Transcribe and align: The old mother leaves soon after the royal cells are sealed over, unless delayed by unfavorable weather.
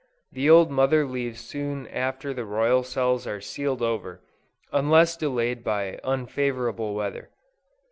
The 0.31 0.49
old 0.49 0.71
mother 0.71 1.05
leaves 1.05 1.41
soon 1.41 1.85
after 1.89 2.33
the 2.33 2.43
royal 2.43 2.81
cells 2.81 3.27
are 3.27 3.39
sealed 3.39 3.83
over, 3.83 4.19
unless 4.71 5.15
delayed 5.15 5.63
by 5.63 5.99
unfavorable 6.03 6.95
weather. 6.95 7.29